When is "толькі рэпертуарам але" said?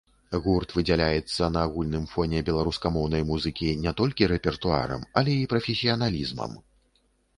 3.99-5.37